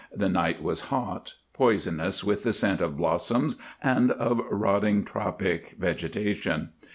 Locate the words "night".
0.29-0.63